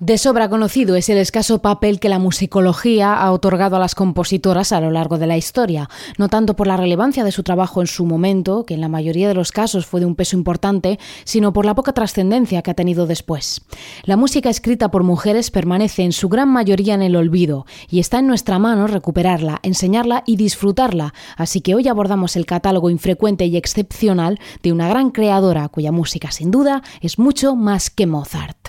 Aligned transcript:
De 0.00 0.16
sobra 0.16 0.48
conocido 0.48 0.94
es 0.94 1.08
el 1.08 1.18
escaso 1.18 1.60
papel 1.60 1.98
que 1.98 2.08
la 2.08 2.20
musicología 2.20 3.14
ha 3.14 3.32
otorgado 3.32 3.74
a 3.74 3.80
las 3.80 3.96
compositoras 3.96 4.70
a 4.70 4.80
lo 4.80 4.92
largo 4.92 5.18
de 5.18 5.26
la 5.26 5.36
historia, 5.36 5.90
no 6.18 6.28
tanto 6.28 6.54
por 6.54 6.68
la 6.68 6.76
relevancia 6.76 7.24
de 7.24 7.32
su 7.32 7.42
trabajo 7.42 7.80
en 7.80 7.88
su 7.88 8.06
momento, 8.06 8.64
que 8.64 8.74
en 8.74 8.80
la 8.80 8.86
mayoría 8.88 9.26
de 9.26 9.34
los 9.34 9.50
casos 9.50 9.86
fue 9.86 9.98
de 9.98 10.06
un 10.06 10.14
peso 10.14 10.36
importante, 10.36 11.00
sino 11.24 11.52
por 11.52 11.66
la 11.66 11.74
poca 11.74 11.94
trascendencia 11.94 12.62
que 12.62 12.70
ha 12.70 12.74
tenido 12.74 13.08
después. 13.08 13.62
La 14.04 14.16
música 14.16 14.50
escrita 14.50 14.92
por 14.92 15.02
mujeres 15.02 15.50
permanece 15.50 16.04
en 16.04 16.12
su 16.12 16.28
gran 16.28 16.48
mayoría 16.48 16.94
en 16.94 17.02
el 17.02 17.16
olvido, 17.16 17.66
y 17.90 17.98
está 17.98 18.20
en 18.20 18.28
nuestra 18.28 18.60
mano 18.60 18.86
recuperarla, 18.86 19.58
enseñarla 19.64 20.22
y 20.26 20.36
disfrutarla, 20.36 21.12
así 21.36 21.60
que 21.60 21.74
hoy 21.74 21.88
abordamos 21.88 22.36
el 22.36 22.46
catálogo 22.46 22.88
infrecuente 22.90 23.46
y 23.46 23.56
excepcional 23.56 24.38
de 24.62 24.70
una 24.70 24.88
gran 24.88 25.10
creadora 25.10 25.68
cuya 25.68 25.90
música 25.90 26.30
sin 26.30 26.52
duda 26.52 26.84
es 27.00 27.18
mucho 27.18 27.56
más 27.56 27.90
que 27.90 28.06
Mozart. 28.06 28.68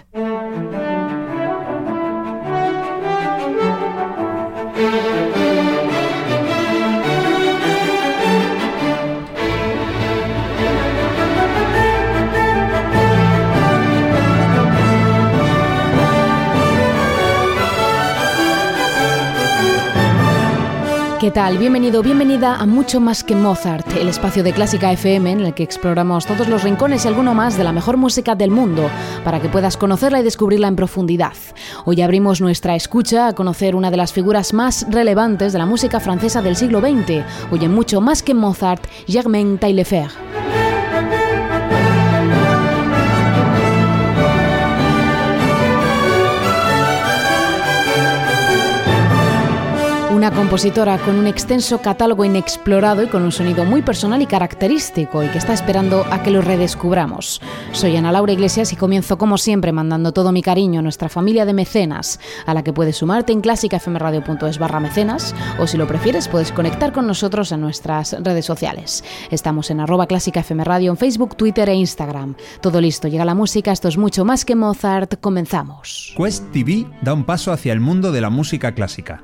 ¿Qué 21.29 21.35
tal? 21.35 21.59
Bienvenido, 21.59 22.01
bienvenida 22.01 22.55
a 22.55 22.65
Mucho 22.65 22.99
más 22.99 23.23
que 23.23 23.35
Mozart, 23.35 23.87
el 23.97 24.09
espacio 24.09 24.41
de 24.41 24.51
Clásica 24.51 24.91
FM 24.91 25.31
en 25.31 25.39
el 25.41 25.53
que 25.53 25.61
exploramos 25.61 26.25
todos 26.25 26.47
los 26.47 26.63
rincones 26.63 27.05
y 27.05 27.07
alguno 27.07 27.35
más 27.35 27.55
de 27.55 27.63
la 27.63 27.71
mejor 27.71 27.97
música 27.97 28.33
del 28.33 28.49
mundo 28.49 28.89
para 29.23 29.39
que 29.39 29.47
puedas 29.47 29.77
conocerla 29.77 30.21
y 30.21 30.23
descubrirla 30.23 30.67
en 30.67 30.75
profundidad. 30.75 31.33
Hoy 31.85 32.01
abrimos 32.01 32.41
nuestra 32.41 32.75
escucha 32.75 33.27
a 33.27 33.33
conocer 33.33 33.75
una 33.75 33.91
de 33.91 33.97
las 33.97 34.11
figuras 34.11 34.53
más 34.53 34.87
relevantes 34.89 35.53
de 35.53 35.59
la 35.59 35.67
música 35.67 35.99
francesa 35.99 36.41
del 36.41 36.55
siglo 36.55 36.79
XX. 36.79 37.23
Hoy 37.51 37.67
Mucho 37.67 38.01
más 38.01 38.23
que 38.23 38.33
Mozart, 38.33 38.87
Germaine 39.07 39.59
Taillefer. 39.59 40.09
Compositora 50.35 50.97
con 50.99 51.15
un 51.15 51.27
extenso 51.27 51.81
catálogo 51.81 52.23
inexplorado 52.23 53.03
y 53.03 53.07
con 53.07 53.23
un 53.23 53.31
sonido 53.31 53.65
muy 53.65 53.81
personal 53.81 54.21
y 54.21 54.25
característico 54.25 55.23
y 55.23 55.27
que 55.27 55.37
está 55.37 55.53
esperando 55.53 56.05
a 56.09 56.23
que 56.23 56.31
lo 56.31 56.41
redescubramos. 56.41 57.41
Soy 57.71 57.95
Ana 57.95 58.11
Laura 58.11 58.33
Iglesias 58.33 58.71
y 58.71 58.75
comienzo 58.75 59.17
como 59.17 59.37
siempre 59.37 59.71
mandando 59.71 60.11
todo 60.11 60.31
mi 60.31 60.41
cariño 60.41 60.79
a 60.79 60.83
nuestra 60.83 61.09
familia 61.09 61.45
de 61.45 61.53
mecenas, 61.53 62.19
a 62.45 62.53
la 62.53 62.63
que 62.63 62.73
puedes 62.73 62.97
sumarte 62.97 63.33
en 63.33 63.41
clásicafmradio.es 63.41 64.59
barra 64.59 64.79
mecenas 64.79 65.35
o 65.59 65.67
si 65.67 65.77
lo 65.77 65.87
prefieres 65.87 66.27
puedes 66.27 66.51
conectar 66.51 66.93
con 66.93 67.07
nosotros 67.07 67.51
en 67.51 67.61
nuestras 67.61 68.15
redes 68.21 68.45
sociales. 68.45 69.03
Estamos 69.31 69.71
en 69.71 69.79
arroba 69.79 70.07
clásicafmradio 70.07 70.91
en 70.91 70.97
Facebook, 70.97 71.35
Twitter 71.35 71.69
e 71.69 71.75
Instagram. 71.75 72.35
Todo 72.61 72.81
listo, 72.81 73.07
llega 73.07 73.25
la 73.25 73.35
música, 73.35 73.71
esto 73.71 73.87
es 73.87 73.97
mucho 73.97 74.25
más 74.25 74.45
que 74.45 74.55
Mozart, 74.55 75.19
comenzamos. 75.19 76.13
Quest 76.17 76.51
TV 76.51 76.85
da 77.01 77.13
un 77.13 77.25
paso 77.25 77.51
hacia 77.51 77.73
el 77.73 77.79
mundo 77.79 78.11
de 78.11 78.21
la 78.21 78.29
música 78.29 78.73
clásica. 78.73 79.23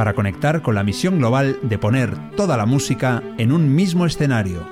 para 0.00 0.14
conectar 0.14 0.62
con 0.62 0.74
la 0.74 0.82
misión 0.82 1.18
global 1.18 1.58
de 1.60 1.76
poner 1.76 2.16
toda 2.34 2.56
la 2.56 2.64
música 2.64 3.22
en 3.36 3.52
un 3.52 3.74
mismo 3.74 4.06
escenario. 4.06 4.66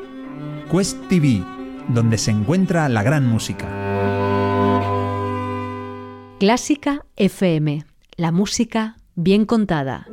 Quest 0.72 1.06
TV, 1.11 1.44
donde 1.89 2.16
se 2.16 2.31
encuentra 2.31 2.89
la 2.89 3.03
gran 3.03 3.27
música. 3.27 3.67
Clásica 6.41 7.05
FM, 7.17 7.84
la 8.17 8.33
música 8.33 8.97
bien 9.17 9.44
contada. 9.44 10.06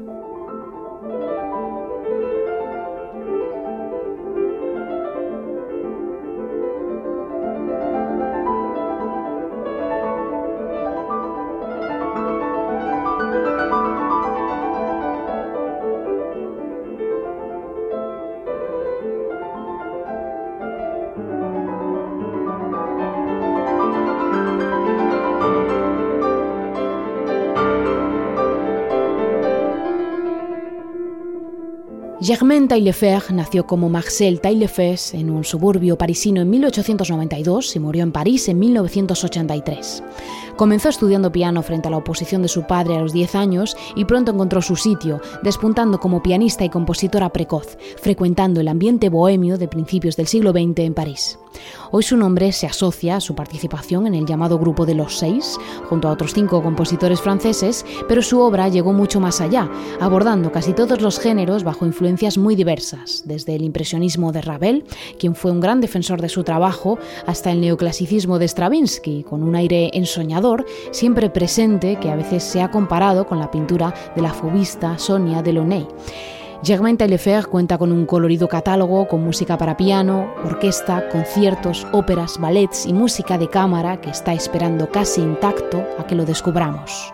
Germaine 32.25 32.67
Taillefer 32.67 33.21
nació 33.33 33.67
como 33.67 33.87
Marcel 33.87 34.41
Taillefers 34.41 35.13
en 35.13 35.29
un 35.29 35.43
suburbio 35.43 35.95
parisino 35.95 36.41
en 36.41 36.49
1892 36.49 37.75
y 37.75 37.79
murió 37.79 38.01
en 38.01 38.11
París 38.11 38.49
en 38.49 38.57
1983. 38.57 40.01
Comenzó 40.55 40.87
estudiando 40.87 41.33
piano 41.33 41.61
frente 41.63 41.89
a 41.89 41.91
la 41.91 41.97
oposición 41.97 42.41
de 42.41 42.47
su 42.47 42.63
padre 42.63 42.95
a 42.95 43.01
los 43.01 43.11
10 43.11 43.35
años 43.35 43.75
y 43.93 44.05
pronto 44.05 44.31
encontró 44.31 44.61
su 44.61 44.77
sitio, 44.77 45.19
despuntando 45.43 45.99
como 45.99 46.23
pianista 46.23 46.63
y 46.63 46.69
compositora 46.69 47.29
precoz, 47.29 47.77
frecuentando 48.01 48.61
el 48.61 48.69
ambiente 48.69 49.09
bohemio 49.09 49.57
de 49.57 49.67
principios 49.67 50.15
del 50.15 50.27
siglo 50.27 50.51
XX 50.51 50.79
en 50.79 50.93
París. 50.93 51.37
Hoy 51.91 52.03
su 52.03 52.17
nombre 52.17 52.51
se 52.51 52.67
asocia 52.67 53.17
a 53.17 53.21
su 53.21 53.35
participación 53.35 54.07
en 54.07 54.15
el 54.15 54.25
llamado 54.25 54.59
Grupo 54.59 54.85
de 54.85 54.95
los 54.95 55.17
Seis, 55.17 55.57
junto 55.89 56.07
a 56.07 56.11
otros 56.11 56.33
cinco 56.33 56.61
compositores 56.61 57.21
franceses, 57.21 57.85
pero 58.07 58.21
su 58.21 58.39
obra 58.39 58.67
llegó 58.67 58.93
mucho 58.93 59.19
más 59.19 59.41
allá, 59.41 59.69
abordando 59.99 60.51
casi 60.51 60.73
todos 60.73 61.01
los 61.01 61.19
géneros 61.19 61.63
bajo 61.63 61.85
influencias 61.85 62.37
muy 62.37 62.55
diversas, 62.55 63.23
desde 63.25 63.55
el 63.55 63.63
impresionismo 63.63 64.31
de 64.31 64.41
Ravel, 64.41 64.85
quien 65.19 65.35
fue 65.35 65.51
un 65.51 65.61
gran 65.61 65.81
defensor 65.81 66.21
de 66.21 66.29
su 66.29 66.43
trabajo, 66.43 66.97
hasta 67.25 67.51
el 67.51 67.61
neoclasicismo 67.61 68.39
de 68.39 68.47
Stravinsky, 68.47 69.23
con 69.23 69.43
un 69.43 69.55
aire 69.55 69.91
siempre 70.91 71.29
presente, 71.29 71.97
que 71.99 72.09
a 72.09 72.15
veces 72.15 72.43
se 72.43 72.61
ha 72.61 72.69
comparado 72.69 73.25
con 73.25 73.39
la 73.39 73.51
pintura 73.51 73.93
de 74.15 74.21
la 74.21 74.33
fubista 74.33 74.97
Sonia 74.97 75.41
Delaunay. 75.41 75.87
Germain 76.63 76.97
Taillefer 76.97 77.47
cuenta 77.47 77.77
con 77.77 77.91
un 77.91 78.05
colorido 78.05 78.47
catálogo 78.47 79.07
con 79.07 79.23
música 79.23 79.57
para 79.57 79.77
piano, 79.77 80.33
orquesta, 80.43 81.09
conciertos, 81.09 81.85
óperas, 81.91 82.39
ballets 82.39 82.85
y 82.85 82.93
música 82.93 83.37
de 83.37 83.49
cámara 83.49 84.01
que 84.01 84.09
está 84.09 84.33
esperando 84.33 84.89
casi 84.89 85.21
intacto 85.21 85.83
a 85.97 86.07
que 86.07 86.15
lo 86.15 86.25
descubramos. 86.25 87.13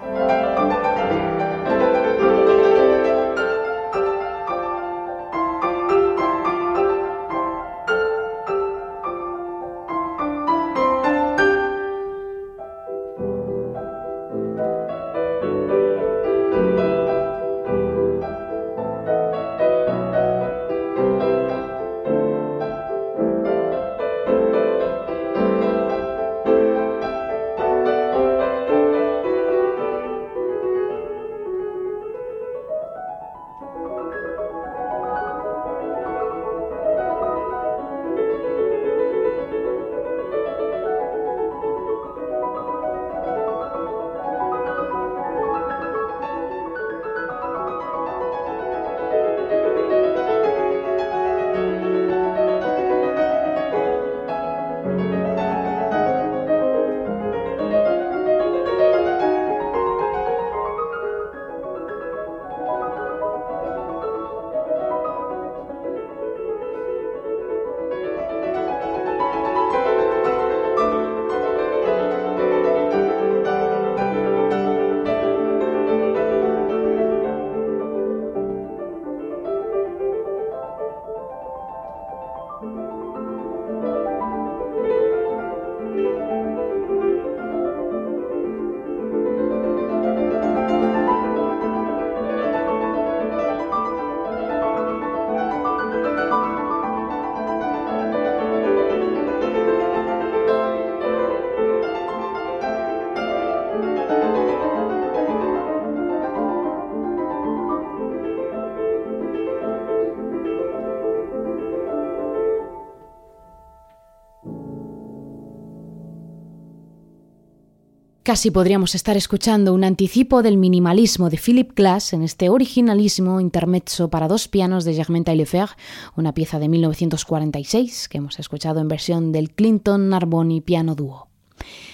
Casi 118.31 118.49
podríamos 118.49 118.95
estar 118.95 119.17
escuchando 119.17 119.73
un 119.73 119.83
anticipo 119.83 120.41
del 120.41 120.55
minimalismo 120.55 121.29
de 121.29 121.35
Philip 121.37 121.73
Glass 121.75 122.13
en 122.13 122.21
este 122.21 122.47
originalísimo 122.47 123.41
intermezzo 123.41 124.09
para 124.09 124.29
dos 124.29 124.47
pianos 124.47 124.85
de 124.85 124.93
Germain 124.93 125.25
Taillefer, 125.25 125.67
una 126.15 126.33
pieza 126.33 126.57
de 126.57 126.69
1946 126.69 128.07
que 128.07 128.19
hemos 128.19 128.39
escuchado 128.39 128.79
en 128.79 128.87
versión 128.87 129.33
del 129.33 129.51
Clinton 129.51 130.07
Narboni 130.07 130.61
Piano 130.61 130.95
Dúo. 130.95 131.27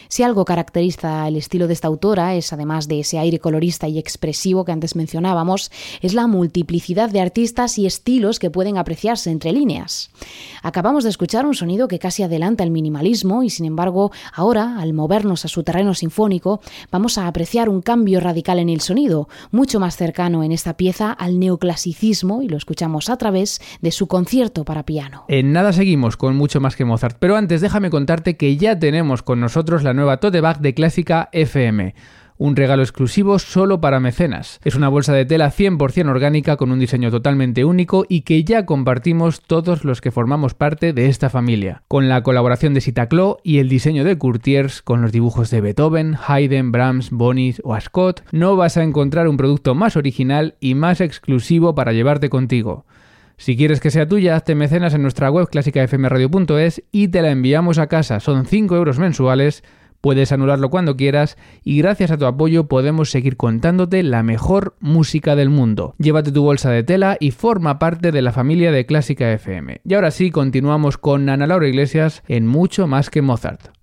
Si 0.09 0.23
algo 0.23 0.45
caracteriza 0.45 1.27
el 1.27 1.35
estilo 1.35 1.67
de 1.67 1.73
esta 1.73 1.87
autora 1.87 2.35
es, 2.35 2.53
además 2.53 2.87
de 2.87 2.99
ese 3.01 3.19
aire 3.19 3.39
colorista 3.39 3.87
y 3.87 3.99
expresivo 3.99 4.65
que 4.65 4.71
antes 4.71 4.95
mencionábamos, 4.95 5.71
es 6.01 6.13
la 6.13 6.27
multiplicidad 6.27 7.09
de 7.09 7.21
artistas 7.21 7.77
y 7.77 7.85
estilos 7.85 8.39
que 8.39 8.49
pueden 8.49 8.77
apreciarse 8.77 9.31
entre 9.31 9.51
líneas. 9.51 10.09
Acabamos 10.63 11.03
de 11.03 11.09
escuchar 11.09 11.45
un 11.45 11.53
sonido 11.53 11.87
que 11.87 11.99
casi 11.99 12.23
adelanta 12.23 12.63
el 12.63 12.71
minimalismo 12.71 13.43
y, 13.43 13.49
sin 13.49 13.65
embargo, 13.65 14.11
ahora, 14.33 14.79
al 14.79 14.93
movernos 14.93 15.45
a 15.45 15.47
su 15.47 15.63
terreno 15.63 15.93
sinfónico, 15.93 16.61
vamos 16.91 17.17
a 17.17 17.27
apreciar 17.27 17.69
un 17.69 17.81
cambio 17.81 18.19
radical 18.19 18.59
en 18.59 18.69
el 18.69 18.81
sonido, 18.81 19.27
mucho 19.51 19.79
más 19.79 19.97
cercano 19.97 20.43
en 20.43 20.51
esta 20.51 20.77
pieza 20.77 21.11
al 21.11 21.39
neoclasicismo 21.39 22.41
y 22.41 22.47
lo 22.47 22.57
escuchamos 22.57 23.09
a 23.09 23.17
través 23.17 23.61
de 23.81 23.91
su 23.91 24.07
concierto 24.07 24.63
para 24.63 24.83
piano. 24.83 25.25
En 25.27 25.51
nada 25.51 25.73
seguimos 25.73 26.17
con 26.17 26.35
mucho 26.35 26.59
más 26.59 26.75
que 26.75 26.85
Mozart, 26.85 27.17
pero 27.19 27.35
antes 27.35 27.61
déjame 27.61 27.89
contarte 27.89 28.37
que 28.37 28.57
ya 28.57 28.79
tenemos 28.79 29.23
con 29.23 29.39
nosotros 29.39 29.83
la 29.83 29.93
nueva 29.97 30.17
tote 30.17 30.39
bag 30.39 30.59
de 30.59 30.73
Clásica 30.73 31.27
FM. 31.33 31.93
Un 32.37 32.55
regalo 32.55 32.83
exclusivo 32.83 33.39
solo 33.39 33.81
para 33.81 33.99
mecenas. 33.99 34.59
Es 34.63 34.75
una 34.75 34.89
bolsa 34.89 35.11
de 35.11 35.25
tela 35.25 35.51
100% 35.51 36.07
orgánica 36.07 36.55
con 36.55 36.71
un 36.71 36.77
diseño 36.77 37.09
totalmente 37.09 37.65
único 37.65 38.05
y 38.07 38.21
que 38.21 38.43
ya 38.43 38.67
compartimos 38.67 39.41
todos 39.41 39.83
los 39.83 40.01
que 40.01 40.11
formamos 40.11 40.53
parte 40.53 40.93
de 40.93 41.07
esta 41.07 41.31
familia. 41.31 41.81
Con 41.87 42.09
la 42.09 42.21
colaboración 42.21 42.75
de 42.75 42.81
Sitaclo 42.81 43.39
y 43.43 43.57
el 43.57 43.69
diseño 43.69 44.03
de 44.03 44.19
Courtiers 44.19 44.83
con 44.83 45.01
los 45.01 45.11
dibujos 45.11 45.49
de 45.49 45.61
Beethoven, 45.61 46.15
Haydn, 46.27 46.71
Brahms, 46.71 47.09
Bonis 47.09 47.59
o 47.63 47.73
Ascot, 47.73 48.23
no 48.31 48.55
vas 48.55 48.77
a 48.77 48.83
encontrar 48.83 49.27
un 49.27 49.37
producto 49.37 49.73
más 49.73 49.97
original 49.97 50.57
y 50.59 50.75
más 50.75 51.01
exclusivo 51.01 51.73
para 51.73 51.91
llevarte 51.91 52.29
contigo. 52.29 52.85
Si 53.37 53.55
quieres 53.55 53.79
que 53.79 53.91
sea 53.91 54.07
tuya, 54.07 54.35
hazte 54.35 54.55
mecenas 54.55 54.95
en 54.95 55.03
nuestra 55.03 55.29
web 55.29 55.47
clásicafmradio.es 55.47 56.83
y 56.91 57.07
te 57.09 57.21
la 57.21 57.29
enviamos 57.29 57.77
a 57.77 57.87
casa. 57.87 58.19
Son 58.19 58.45
5 58.45 58.75
euros 58.75 58.97
mensuales 58.97 59.63
Puedes 60.01 60.31
anularlo 60.31 60.69
cuando 60.69 60.95
quieras 60.95 61.37
y 61.63 61.77
gracias 61.77 62.11
a 62.11 62.17
tu 62.17 62.25
apoyo 62.25 62.67
podemos 62.67 63.09
seguir 63.09 63.37
contándote 63.37 64.03
la 64.03 64.23
mejor 64.23 64.75
música 64.79 65.35
del 65.35 65.49
mundo. 65.49 65.95
Llévate 65.97 66.31
tu 66.31 66.43
bolsa 66.43 66.71
de 66.71 66.83
tela 66.83 67.17
y 67.19 67.31
forma 67.31 67.79
parte 67.79 68.11
de 68.11 68.21
la 68.21 68.31
familia 68.31 68.71
de 68.71 68.85
Clásica 68.85 69.31
FM. 69.31 69.81
Y 69.83 69.93
ahora 69.93 70.11
sí, 70.11 70.31
continuamos 70.31 70.97
con 70.97 71.29
Ana 71.29 71.47
Laura 71.47 71.67
Iglesias 71.67 72.23
en 72.27 72.47
Mucho 72.47 72.87
más 72.87 73.09
que 73.09 73.21
Mozart. 73.21 73.76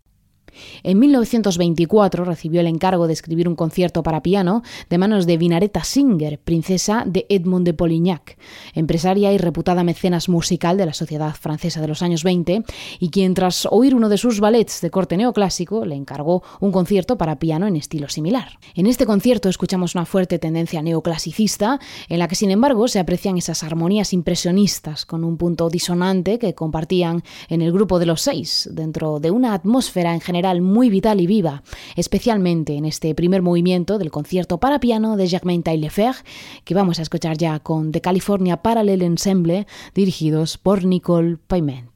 En 0.82 0.98
1924 0.98 2.24
recibió 2.24 2.60
el 2.60 2.66
encargo 2.66 3.06
de 3.06 3.12
escribir 3.12 3.48
un 3.48 3.56
concierto 3.56 4.02
para 4.02 4.22
piano 4.22 4.62
de 4.90 4.98
manos 4.98 5.26
de 5.26 5.36
Vinaretta 5.36 5.84
Singer, 5.84 6.38
princesa 6.38 7.04
de 7.06 7.26
Edmond 7.28 7.66
de 7.66 7.74
Polignac, 7.74 8.38
empresaria 8.74 9.32
y 9.32 9.38
reputada 9.38 9.84
mecenas 9.84 10.28
musical 10.28 10.76
de 10.76 10.86
la 10.86 10.94
sociedad 10.94 11.34
francesa 11.34 11.80
de 11.80 11.88
los 11.88 12.02
años 12.02 12.24
20, 12.24 12.64
y 12.98 13.10
quien 13.10 13.34
tras 13.34 13.66
oír 13.70 13.94
uno 13.94 14.08
de 14.08 14.18
sus 14.18 14.40
ballets 14.40 14.80
de 14.80 14.90
corte 14.90 15.16
neoclásico 15.16 15.84
le 15.84 15.94
encargó 15.94 16.42
un 16.60 16.72
concierto 16.72 17.18
para 17.18 17.38
piano 17.38 17.66
en 17.66 17.76
estilo 17.76 18.08
similar. 18.08 18.58
En 18.74 18.86
este 18.86 19.06
concierto 19.06 19.48
escuchamos 19.48 19.94
una 19.94 20.06
fuerte 20.06 20.38
tendencia 20.38 20.82
neoclasicista, 20.82 21.78
en 22.08 22.18
la 22.18 22.28
que 22.28 22.34
sin 22.34 22.50
embargo 22.50 22.88
se 22.88 22.98
aprecian 22.98 23.38
esas 23.38 23.62
armonías 23.62 24.12
impresionistas 24.12 25.06
con 25.06 25.24
un 25.24 25.36
punto 25.36 25.68
disonante 25.68 26.38
que 26.38 26.54
compartían 26.54 27.22
en 27.48 27.62
el 27.62 27.72
grupo 27.72 27.98
de 27.98 28.06
los 28.06 28.20
seis, 28.20 28.68
dentro 28.72 29.20
de 29.20 29.30
una 29.30 29.54
atmósfera 29.54 30.14
en 30.14 30.20
general 30.20 30.43
muy 30.52 30.90
vital 30.90 31.20
y 31.20 31.26
viva, 31.26 31.62
especialmente 31.96 32.74
en 32.74 32.84
este 32.84 33.14
primer 33.14 33.42
movimiento 33.42 33.98
del 33.98 34.10
concierto 34.10 34.58
para 34.58 34.80
piano 34.80 35.16
de 35.16 35.28
Germain 35.28 35.62
Taillefer, 35.62 36.14
que 36.64 36.74
vamos 36.74 36.98
a 36.98 37.02
escuchar 37.02 37.38
ya 37.38 37.58
con 37.60 37.92
The 37.92 38.00
California 38.00 38.58
Parallel 38.58 39.02
Ensemble, 39.02 39.66
dirigidos 39.94 40.58
por 40.58 40.84
Nicole 40.84 41.38
Paiment. 41.46 41.90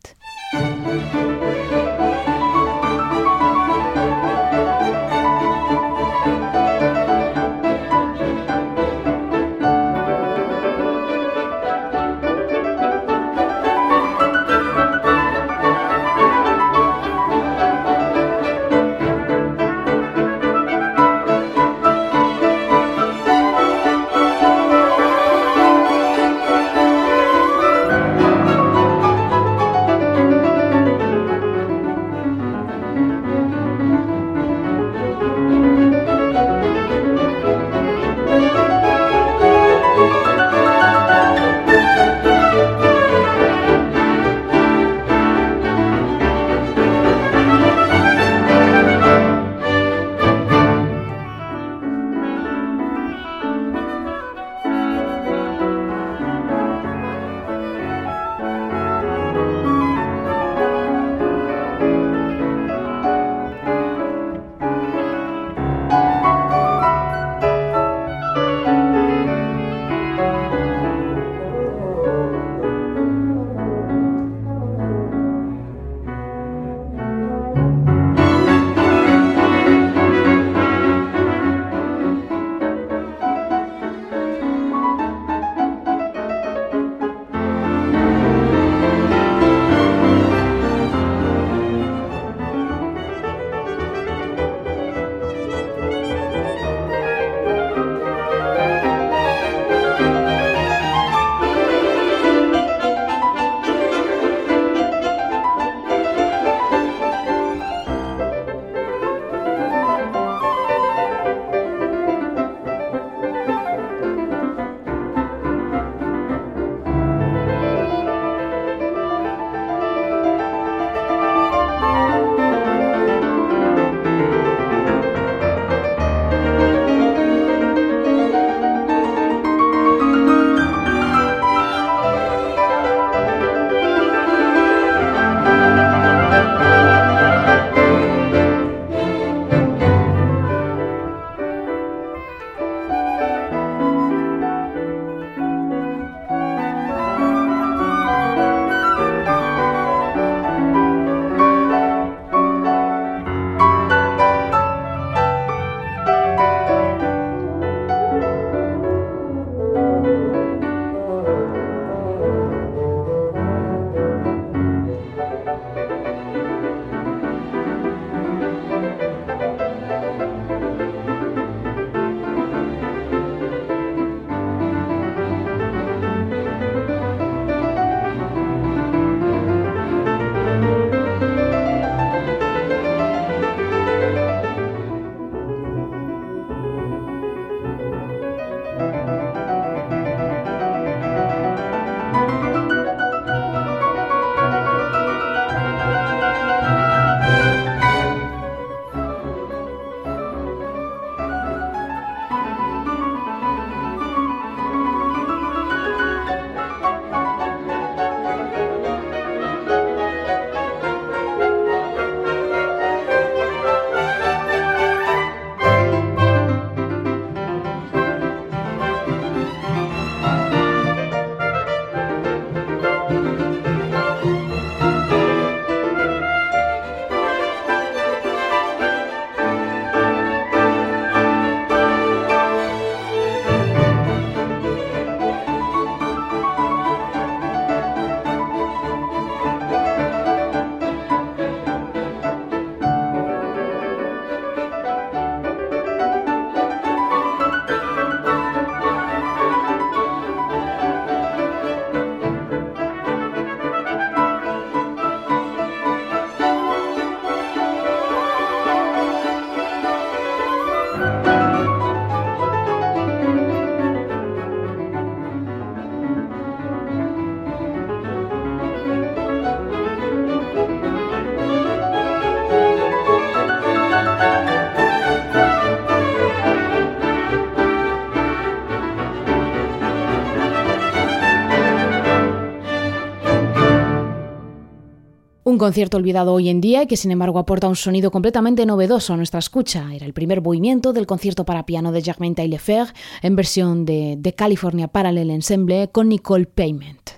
Un 285.58 285.64
concierto 285.66 285.96
olvidado 285.96 286.34
hoy 286.34 286.50
en 286.50 286.60
día 286.60 286.84
y 286.84 286.86
que 286.86 286.96
sin 286.96 287.10
embargo 287.10 287.40
aporta 287.40 287.66
un 287.66 287.74
sonido 287.74 288.12
completamente 288.12 288.64
novedoso 288.64 289.12
a 289.12 289.16
nuestra 289.16 289.40
escucha. 289.40 289.92
Era 289.92 290.06
el 290.06 290.12
primer 290.12 290.40
movimiento 290.40 290.92
del 290.92 291.04
concierto 291.04 291.44
para 291.44 291.66
piano 291.66 291.90
de 291.90 292.00
Germain 292.00 292.36
Taillefer 292.36 292.86
en 293.22 293.34
versión 293.34 293.84
de 293.84 294.16
The 294.22 294.34
California 294.34 294.86
Parallel 294.86 295.30
Ensemble 295.30 295.90
con 295.90 296.10
Nicole 296.10 296.46
Payment. 296.46 297.10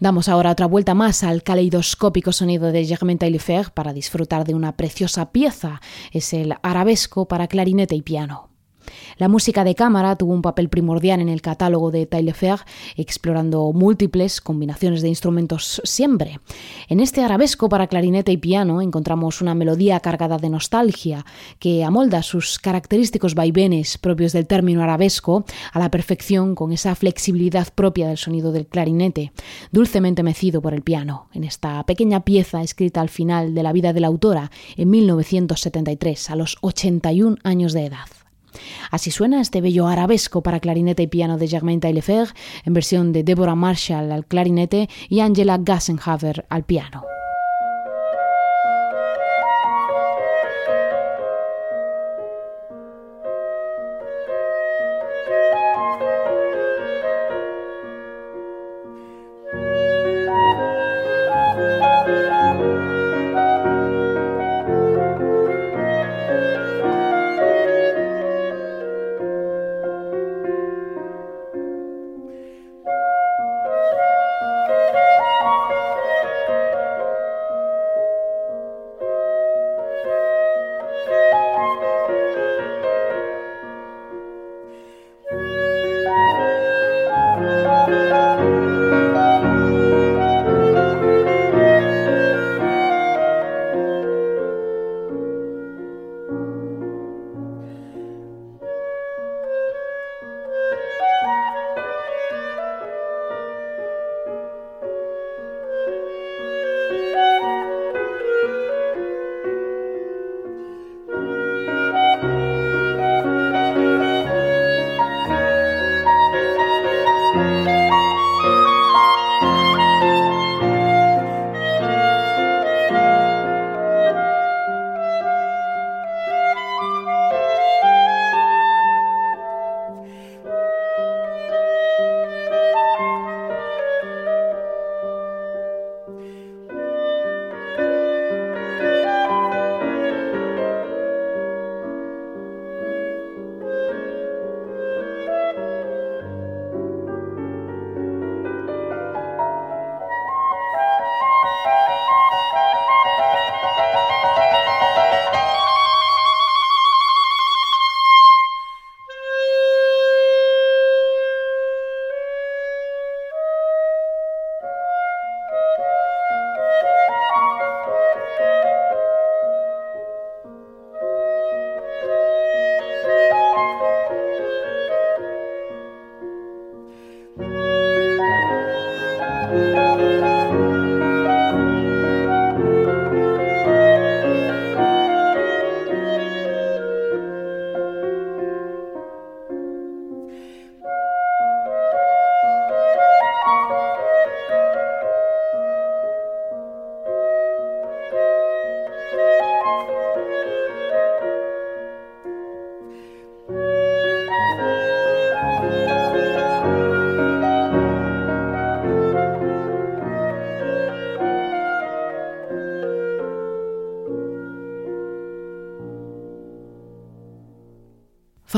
Damos 0.00 0.28
ahora 0.28 0.50
otra 0.50 0.66
vuelta 0.66 0.94
más 0.94 1.22
al 1.22 1.44
caleidoscópico 1.44 2.32
sonido 2.32 2.72
de 2.72 2.84
Germain 2.84 3.18
Taillefer 3.18 3.70
para 3.70 3.92
disfrutar 3.92 4.44
de 4.44 4.56
una 4.56 4.76
preciosa 4.76 5.30
pieza. 5.30 5.80
Es 6.10 6.32
el 6.32 6.56
arabesco 6.64 7.28
para 7.28 7.46
clarinete 7.46 7.94
y 7.94 8.02
piano. 8.02 8.49
La 9.18 9.28
música 9.28 9.64
de 9.64 9.74
cámara 9.74 10.16
tuvo 10.16 10.32
un 10.32 10.42
papel 10.42 10.68
primordial 10.68 11.20
en 11.20 11.28
el 11.28 11.42
catálogo 11.42 11.90
de 11.90 12.06
Taillefer, 12.06 12.60
explorando 12.96 13.72
múltiples 13.72 14.40
combinaciones 14.40 15.02
de 15.02 15.08
instrumentos 15.08 15.80
siempre. 15.84 16.40
En 16.88 17.00
este 17.00 17.22
arabesco 17.22 17.68
para 17.68 17.86
clarinete 17.86 18.32
y 18.32 18.36
piano 18.36 18.80
encontramos 18.82 19.40
una 19.40 19.54
melodía 19.54 20.00
cargada 20.00 20.38
de 20.38 20.50
nostalgia 20.50 21.24
que 21.58 21.84
amolda 21.84 22.22
sus 22.22 22.58
característicos 22.58 23.34
vaivenes 23.34 23.98
propios 23.98 24.32
del 24.32 24.46
término 24.46 24.82
arabesco 24.82 25.44
a 25.72 25.78
la 25.78 25.90
perfección 25.90 26.54
con 26.54 26.72
esa 26.72 26.94
flexibilidad 26.94 27.68
propia 27.74 28.08
del 28.08 28.18
sonido 28.18 28.52
del 28.52 28.66
clarinete, 28.66 29.32
dulcemente 29.72 30.22
mecido 30.22 30.62
por 30.62 30.74
el 30.74 30.82
piano, 30.82 31.28
en 31.32 31.44
esta 31.44 31.82
pequeña 31.84 32.20
pieza 32.20 32.62
escrita 32.62 33.00
al 33.00 33.08
final 33.08 33.54
de 33.54 33.62
la 33.62 33.72
vida 33.72 33.92
de 33.92 34.00
la 34.00 34.08
autora 34.08 34.50
en 34.76 34.90
1973, 34.90 36.30
a 36.30 36.36
los 36.36 36.56
81 36.60 37.36
años 37.44 37.72
de 37.72 37.86
edad. 37.86 38.19
Así 38.90 39.10
suena 39.10 39.40
este 39.40 39.60
bello 39.60 39.86
arabesco 39.86 40.42
para 40.42 40.60
clarinete 40.60 41.02
y 41.02 41.06
piano 41.06 41.38
de 41.38 41.48
Germain 41.48 41.80
Taillefer 41.80 42.28
en 42.64 42.74
versión 42.74 43.12
de 43.12 43.22
Deborah 43.22 43.54
Marshall 43.54 44.12
al 44.12 44.26
clarinete 44.26 44.88
y 45.08 45.20
Angela 45.20 45.58
Gassenhaver 45.58 46.46
al 46.48 46.64
piano. 46.64 47.04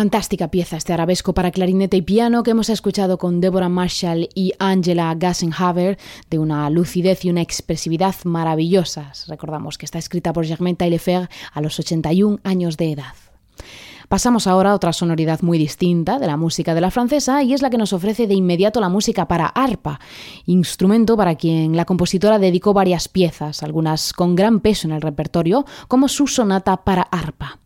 Fantástica 0.02 0.48
pieza 0.48 0.76
este 0.76 0.92
arabesco 0.92 1.32
para 1.32 1.52
clarinete 1.52 1.96
y 1.96 2.02
piano 2.02 2.42
que 2.42 2.50
hemos 2.50 2.70
escuchado 2.70 3.18
con 3.18 3.40
Deborah 3.40 3.68
Marshall 3.68 4.28
y 4.34 4.52
Angela 4.58 5.14
Gassenhaber 5.14 5.96
de 6.28 6.40
una 6.40 6.68
lucidez 6.70 7.24
y 7.24 7.30
una 7.30 7.40
expresividad 7.40 8.16
maravillosas. 8.24 9.28
Recordamos 9.28 9.78
que 9.78 9.86
está 9.86 10.00
escrita 10.00 10.32
por 10.32 10.44
Germain 10.44 10.74
Taillefer 10.74 11.28
a 11.52 11.60
los 11.60 11.78
81 11.78 12.40
años 12.42 12.76
de 12.78 12.90
edad. 12.90 13.14
Pasamos 14.08 14.48
ahora 14.48 14.72
a 14.72 14.74
otra 14.74 14.92
sonoridad 14.92 15.40
muy 15.42 15.56
distinta 15.56 16.18
de 16.18 16.26
la 16.26 16.36
música 16.36 16.74
de 16.74 16.80
la 16.80 16.90
francesa 16.90 17.44
y 17.44 17.54
es 17.54 17.62
la 17.62 17.70
que 17.70 17.78
nos 17.78 17.92
ofrece 17.92 18.26
de 18.26 18.34
inmediato 18.34 18.80
la 18.80 18.88
música 18.88 19.28
para 19.28 19.46
arpa, 19.46 20.00
instrumento 20.46 21.16
para 21.16 21.36
quien 21.36 21.76
la 21.76 21.84
compositora 21.84 22.40
dedicó 22.40 22.74
varias 22.74 23.06
piezas, 23.06 23.62
algunas 23.62 24.12
con 24.12 24.34
gran 24.34 24.58
peso 24.58 24.88
en 24.88 24.94
el 24.94 25.00
repertorio, 25.00 25.64
como 25.86 26.08
su 26.08 26.26
sonata 26.26 26.78
para 26.78 27.02
arpa. 27.02 27.61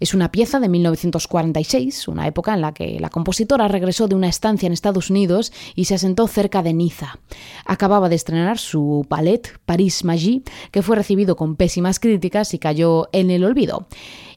Es 0.00 0.14
una 0.14 0.30
pieza 0.30 0.60
de 0.60 0.68
1946, 0.68 2.08
una 2.08 2.26
época 2.26 2.54
en 2.54 2.60
la 2.60 2.72
que 2.72 2.98
la 3.00 3.10
compositora 3.10 3.68
regresó 3.68 4.08
de 4.08 4.14
una 4.14 4.28
estancia 4.28 4.66
en 4.66 4.72
Estados 4.72 5.10
Unidos 5.10 5.52
y 5.74 5.86
se 5.86 5.94
asentó 5.94 6.26
cerca 6.26 6.62
de 6.62 6.74
Niza. 6.74 7.18
Acababa 7.64 8.08
de 8.08 8.16
estrenar 8.16 8.58
su 8.58 9.06
ballet 9.08 9.58
Paris 9.66 10.04
Magie, 10.04 10.42
que 10.70 10.82
fue 10.82 10.96
recibido 10.96 11.36
con 11.36 11.56
pésimas 11.56 12.00
críticas 12.00 12.54
y 12.54 12.58
cayó 12.58 13.08
en 13.12 13.30
el 13.30 13.44
olvido. 13.44 13.86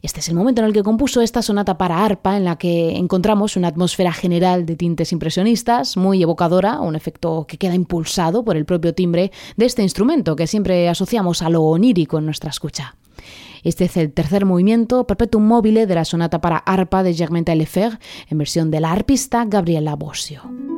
Este 0.01 0.19
es 0.19 0.29
el 0.29 0.35
momento 0.35 0.61
en 0.61 0.67
el 0.67 0.73
que 0.73 0.83
compuso 0.83 1.21
esta 1.21 1.41
sonata 1.41 1.77
para 1.77 2.05
arpa, 2.05 2.37
en 2.37 2.45
la 2.45 2.57
que 2.57 2.95
encontramos 2.95 3.57
una 3.57 3.69
atmósfera 3.69 4.13
general 4.13 4.65
de 4.65 4.75
tintes 4.75 5.11
impresionistas, 5.11 5.97
muy 5.97 6.21
evocadora, 6.21 6.79
un 6.81 6.95
efecto 6.95 7.45
que 7.47 7.57
queda 7.57 7.75
impulsado 7.75 8.43
por 8.43 8.57
el 8.57 8.65
propio 8.65 8.93
timbre 8.93 9.31
de 9.55 9.65
este 9.65 9.83
instrumento 9.83 10.35
que 10.35 10.47
siempre 10.47 10.87
asociamos 10.87 11.41
a 11.41 11.49
lo 11.49 11.63
onírico 11.63 12.19
en 12.19 12.25
nuestra 12.25 12.49
escucha. 12.49 12.95
Este 13.67 13.83
es 13.83 13.97
el 13.97 14.13
tercer 14.13 14.45
movimiento 14.45 15.05
perpetuum 15.05 15.43
mobile 15.43 15.87
de 15.87 15.95
la 15.95 16.05
sonata 16.05 16.39
para 16.39 16.55
arpa 16.55 17.03
de 17.03 17.13
Germain 17.13 17.43
Taillefer 17.43 17.99
en 18.29 18.37
versión 18.37 18.71
de 18.71 18.79
la 18.79 18.93
arpista 18.93 19.43
Gabriela 19.43 19.97
Bosio. 19.97 20.76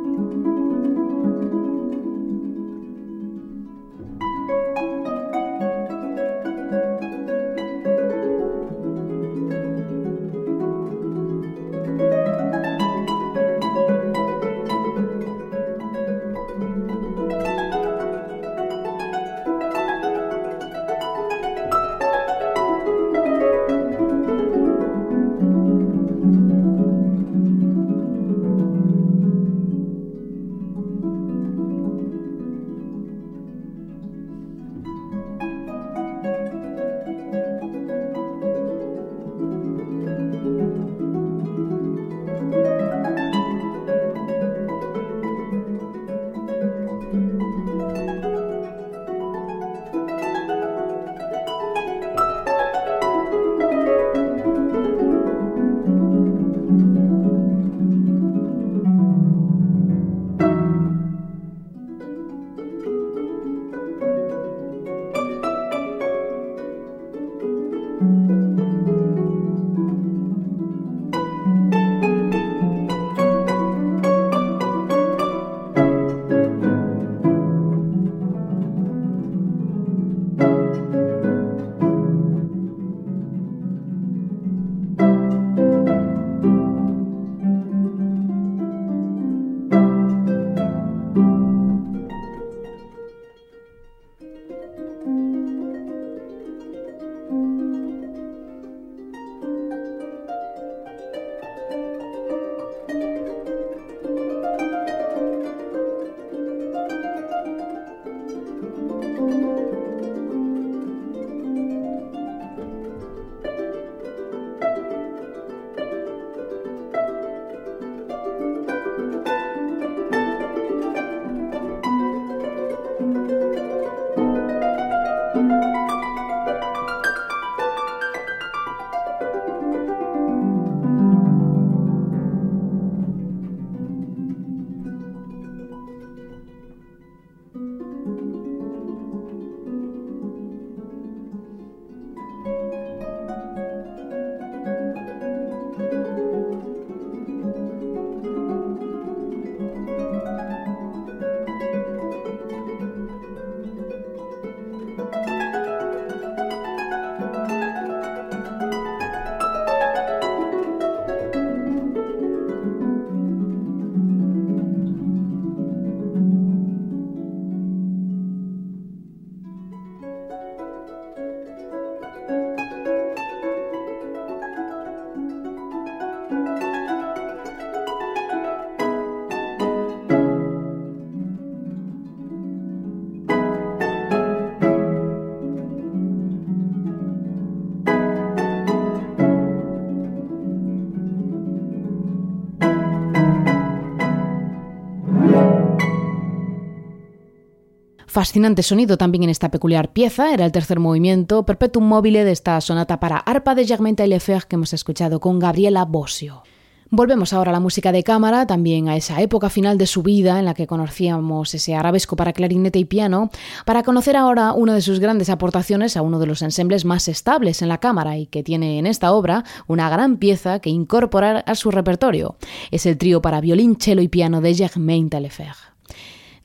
Fascinante 198.09 198.63
sonido 198.63 198.97
también 198.97 199.25
en 199.25 199.29
esta 199.29 199.51
peculiar 199.51 199.93
pieza, 199.93 200.33
era 200.33 200.43
el 200.43 200.51
tercer 200.51 200.79
movimiento 200.79 201.45
perpetuum 201.45 201.85
mobile 201.85 202.25
de 202.25 202.31
esta 202.31 202.59
sonata 202.59 202.99
para 202.99 203.17
arpa 203.17 203.53
de 203.53 203.67
Germain 203.67 203.95
Taillefer 203.95 204.47
que 204.47 204.55
hemos 204.55 204.73
escuchado 204.73 205.19
con 205.19 205.37
Gabriela 205.37 205.85
Bosio. 205.85 206.41
Volvemos 206.89 207.33
ahora 207.33 207.51
a 207.51 207.53
la 207.53 207.59
música 207.59 207.91
de 207.91 208.03
cámara, 208.03 208.47
también 208.47 208.89
a 208.89 208.95
esa 208.95 209.21
época 209.21 209.51
final 209.51 209.77
de 209.77 209.85
su 209.85 210.01
vida 210.01 210.39
en 210.39 210.45
la 210.45 210.55
que 210.55 210.65
conocíamos 210.65 211.53
ese 211.53 211.75
arabesco 211.75 212.15
para 212.15 212.33
clarinete 212.33 212.79
y 212.79 212.85
piano, 212.85 213.29
para 213.63 213.83
conocer 213.83 214.17
ahora 214.17 214.53
una 214.53 214.73
de 214.73 214.81
sus 214.81 214.99
grandes 214.99 215.29
aportaciones 215.29 215.95
a 215.95 216.01
uno 216.01 216.17
de 216.17 216.25
los 216.25 216.41
ensembles 216.41 216.85
más 216.85 217.07
estables 217.07 217.61
en 217.61 217.69
la 217.69 217.77
cámara 217.77 218.17
y 218.17 218.25
que 218.25 218.41
tiene 218.41 218.79
en 218.79 218.87
esta 218.87 219.13
obra 219.13 219.43
una 219.67 219.87
gran 219.87 220.17
pieza 220.17 220.57
que 220.61 220.71
incorporar 220.71 221.43
a 221.45 221.53
su 221.53 221.69
repertorio. 221.69 222.37
Es 222.71 222.87
el 222.87 222.97
trío 222.97 223.21
para 223.21 223.39
violín, 223.39 223.77
cello 223.79 224.01
y 224.01 224.07
piano 224.07 224.41
de 224.41 224.55
Germain 224.55 225.11
Taillefer. 225.11 225.68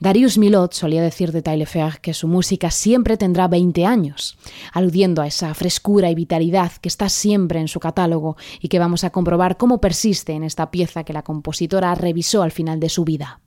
Darius 0.05 0.37
Milot 0.37 0.75
solía 0.75 1.03
decir 1.03 1.33
de 1.33 1.41
Taillefer 1.41 1.99
que 2.03 2.13
su 2.13 2.29
música 2.29 2.71
siempre 2.71 3.17
tendrá 3.17 3.49
20 3.49 3.87
años, 3.87 4.37
aludiendo 4.75 5.23
a 5.23 5.27
esa 5.27 5.55
frescura 5.55 6.11
y 6.11 6.15
vitalidad 6.15 6.73
que 6.73 6.91
está 6.91 7.09
siempre 7.09 7.59
en 7.59 7.69
su 7.69 7.81
catálogo 7.81 8.37
y 8.61 8.69
que 8.69 8.79
vamos 8.79 9.03
a 9.05 9.09
comprobar 9.09 9.57
cómo 9.57 9.81
persiste 9.81 10.35
en 10.35 10.45
esta 10.45 10.71
pieza 10.71 11.05
que 11.05 11.15
la 11.15 11.23
compositora 11.23 11.95
revisó 11.95 12.43
al 12.43 12.51
final 12.53 12.81
de 12.81 12.91
su 12.91 13.07
vida. 13.07 13.41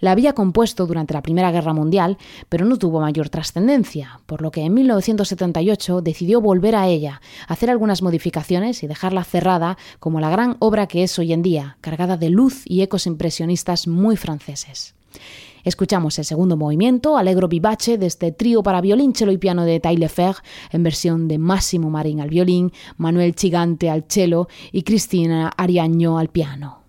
La 0.00 0.12
había 0.12 0.32
compuesto 0.32 0.86
durante 0.86 1.12
la 1.12 1.20
Primera 1.20 1.52
Guerra 1.52 1.74
Mundial, 1.74 2.16
pero 2.48 2.64
no 2.64 2.78
tuvo 2.78 3.02
mayor 3.02 3.28
trascendencia, 3.28 4.20
por 4.24 4.40
lo 4.40 4.50
que 4.50 4.62
en 4.62 4.72
1978 4.72 6.00
decidió 6.00 6.40
volver 6.40 6.76
a 6.76 6.88
ella, 6.88 7.20
hacer 7.46 7.68
algunas 7.68 8.00
modificaciones 8.00 8.82
y 8.82 8.86
dejarla 8.86 9.22
cerrada 9.22 9.76
como 9.98 10.18
la 10.18 10.30
gran 10.30 10.56
obra 10.60 10.86
que 10.86 11.02
es 11.02 11.18
hoy 11.18 11.34
en 11.34 11.42
día, 11.42 11.76
cargada 11.82 12.16
de 12.16 12.30
luz 12.30 12.62
y 12.64 12.80
ecos 12.80 13.06
impresionistas 13.06 13.86
muy 13.86 14.16
franceses. 14.16 14.94
Escuchamos 15.64 16.18
el 16.18 16.24
segundo 16.24 16.56
movimiento, 16.56 17.16
Allegro 17.16 17.48
Vivace, 17.48 17.98
de 17.98 18.06
este 18.06 18.32
trío 18.32 18.62
para 18.62 18.80
violín, 18.80 19.14
cello 19.14 19.32
y 19.32 19.38
piano 19.38 19.64
de 19.64 19.80
Taillefer, 19.80 20.36
en 20.70 20.82
versión 20.82 21.28
de 21.28 21.38
Máximo 21.38 21.90
Marín 21.90 22.20
al 22.20 22.30
violín, 22.30 22.72
Manuel 22.96 23.34
Chigante 23.34 23.90
al 23.90 24.04
cello 24.08 24.48
y 24.72 24.82
Cristina 24.82 25.52
Ariaño 25.56 26.18
al 26.18 26.28
piano. 26.28 26.80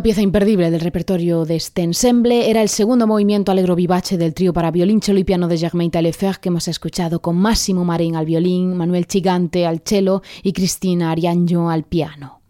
Una 0.00 0.04
pieza 0.04 0.22
imperdible 0.22 0.70
del 0.70 0.80
repertorio 0.80 1.44
de 1.44 1.56
este 1.56 1.82
ensemble 1.82 2.48
era 2.48 2.62
el 2.62 2.70
segundo 2.70 3.06
movimiento 3.06 3.52
alegro 3.52 3.76
vivace 3.76 4.16
del 4.16 4.32
trío 4.32 4.54
para 4.54 4.70
violín, 4.70 5.02
cello 5.02 5.18
y 5.18 5.24
piano 5.24 5.46
de 5.46 5.58
Germain 5.58 5.90
Taillefer 5.90 6.38
que 6.40 6.48
hemos 6.48 6.68
escuchado 6.68 7.20
con 7.20 7.36
Máximo 7.36 7.84
Marín 7.84 8.16
al 8.16 8.24
violín, 8.24 8.78
Manuel 8.78 9.06
Chigante 9.06 9.66
al 9.66 9.82
cello 9.84 10.22
y 10.42 10.54
Cristina 10.54 11.10
Arianjo 11.10 11.68
al 11.68 11.84
piano. 11.84 12.40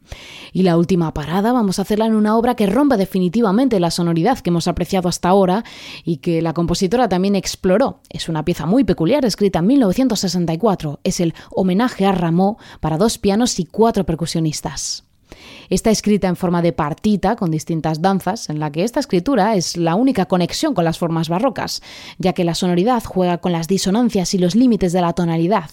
Y 0.53 0.63
la 0.63 0.77
última 0.77 1.13
parada 1.13 1.51
vamos 1.51 1.81
a 1.81 1.83
hacerla 1.83 2.07
en 2.07 2.15
una 2.15 2.37
obra 2.37 2.55
que 2.55 2.69
rompa 2.69 2.97
definitivamente 2.97 3.81
la 3.81 3.91
sonoridad 3.91 4.39
que 4.39 4.51
hemos 4.51 4.69
apreciado 4.69 5.09
hasta 5.09 5.29
ahora 5.29 5.65
y 6.05 6.19
que 6.19 6.43
la 6.43 6.53
compositora 6.53 7.09
también 7.09 7.35
exploró. 7.35 7.99
Es 8.11 8.29
una 8.29 8.45
pieza 8.45 8.65
muy 8.65 8.85
peculiar, 8.85 9.25
escrita 9.25 9.59
en 9.59 9.67
1964. 9.67 11.01
Es 11.03 11.19
el 11.19 11.35
homenaje 11.51 12.07
a 12.07 12.13
Rameau 12.13 12.59
para 12.79 12.97
dos 12.97 13.19
pianos 13.19 13.59
y 13.59 13.65
cuatro 13.65 14.07
percusionistas. 14.07 15.10
Está 15.71 15.91
escrita 15.91 16.27
en 16.27 16.35
forma 16.35 16.63
de 16.63 16.73
partita 16.73 17.37
con 17.37 17.53
distintas 17.53 18.03
danzas, 18.03 18.51
en 18.51 18.59
la 18.59 18.73
que 18.73 18.83
esta 18.83 18.99
escritura 18.99 19.55
es 19.55 19.77
la 19.77 19.95
única 19.95 20.27
conexión 20.27 20.75
con 20.75 20.85
las 20.85 20.99
formas 20.99 21.29
barrocas, 21.29 21.81
ya 22.19 22.33
que 22.33 22.43
la 22.43 22.57
sonoridad 22.57 23.05
juega 23.05 23.39
con 23.39 23.53
las 23.53 23.69
disonancias 23.69 24.35
y 24.35 24.39
los 24.39 24.57
límites 24.57 24.93
de 24.93 25.01
la 25.01 25.13
tonalidad, 25.13 25.71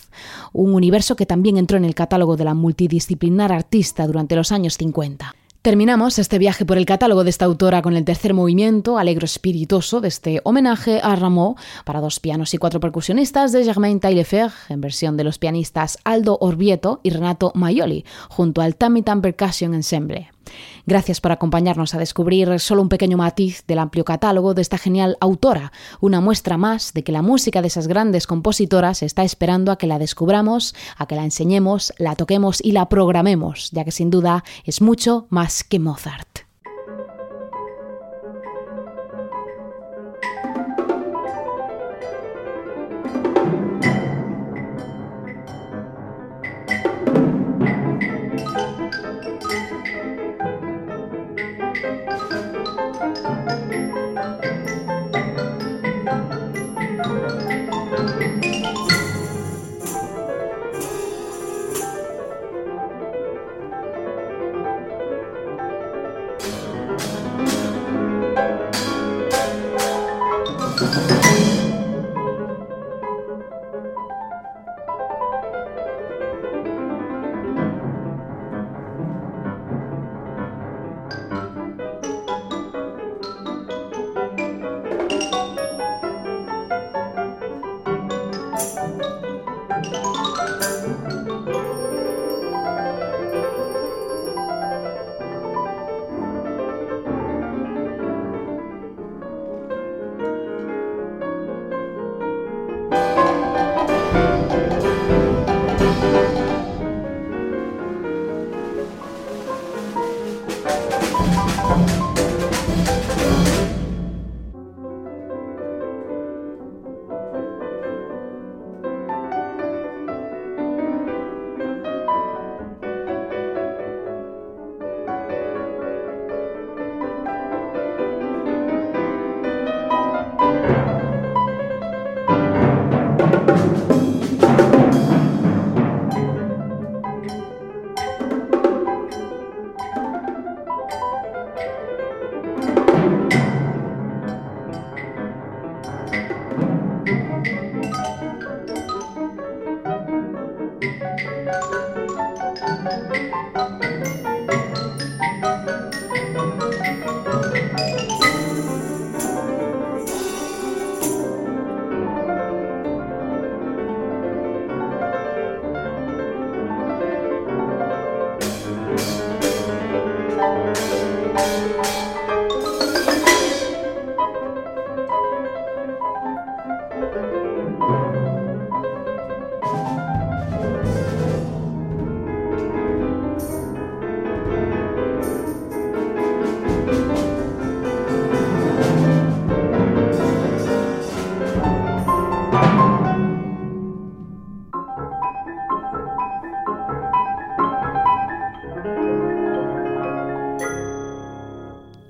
un 0.53 0.75
universo 0.75 1.15
que 1.15 1.25
también 1.25 1.57
entró 1.57 1.77
en 1.77 1.85
el 1.85 1.95
catálogo 1.95 2.37
de 2.37 2.45
la 2.45 2.53
multidisciplinar 2.53 3.51
artista 3.51 4.05
durante 4.05 4.35
los 4.35 4.51
años 4.51 4.75
50. 4.75 5.33
Terminamos 5.61 6.17
este 6.17 6.39
viaje 6.39 6.65
por 6.65 6.77
el 6.77 6.85
catálogo 6.85 7.23
de 7.23 7.29
esta 7.29 7.45
autora 7.45 7.81
con 7.81 7.95
el 7.95 8.05
tercer 8.05 8.33
movimiento, 8.33 8.97
alegro 8.97 9.25
espirituoso, 9.25 9.99
de 9.99 10.07
este 10.07 10.39
homenaje 10.43 11.01
a 11.03 11.15
Rameau 11.15 11.55
para 11.83 11.99
dos 11.99 12.19
pianos 12.19 12.53
y 12.53 12.57
cuatro 12.57 12.79
percusionistas 12.79 13.51
de 13.51 13.65
Germain 13.65 13.99
Taillefer, 13.99 14.51
en 14.69 14.81
versión 14.81 15.17
de 15.17 15.25
los 15.25 15.39
pianistas 15.39 15.97
Aldo 16.05 16.37
Orvieto 16.39 17.01
y 17.03 17.09
Renato 17.09 17.51
Maioli, 17.53 18.05
junto 18.29 18.61
al 18.61 18.75
Tamitan 18.75 19.21
Percussion 19.21 19.73
Ensemble. 19.73 20.36
Gracias 20.85 21.21
por 21.21 21.31
acompañarnos 21.31 21.93
a 21.93 21.99
descubrir 21.99 22.59
solo 22.59 22.81
un 22.81 22.89
pequeño 22.89 23.17
matiz 23.17 23.63
del 23.67 23.79
amplio 23.79 24.05
catálogo 24.05 24.53
de 24.53 24.61
esta 24.61 24.77
genial 24.77 25.17
autora, 25.19 25.71
una 25.99 26.21
muestra 26.21 26.57
más 26.57 26.93
de 26.93 27.03
que 27.03 27.11
la 27.11 27.21
música 27.21 27.61
de 27.61 27.67
esas 27.67 27.87
grandes 27.87 28.27
compositoras 28.27 29.03
está 29.03 29.23
esperando 29.23 29.71
a 29.71 29.77
que 29.77 29.87
la 29.87 29.99
descubramos, 29.99 30.75
a 30.97 31.05
que 31.07 31.15
la 31.15 31.23
enseñemos, 31.23 31.93
la 31.97 32.15
toquemos 32.15 32.63
y 32.63 32.71
la 32.71 32.89
programemos, 32.89 33.71
ya 33.71 33.83
que 33.83 33.91
sin 33.91 34.09
duda 34.09 34.43
es 34.63 34.81
mucho 34.81 35.27
más 35.29 35.63
que 35.63 35.79
Mozart. 35.79 36.36